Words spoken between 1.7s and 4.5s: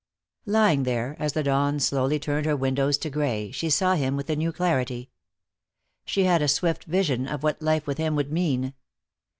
slowly turned her windows to gray, she saw him with a